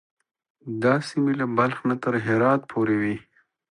[0.83, 3.15] دا سیمې له بلخ نه تر هرات پورې وې.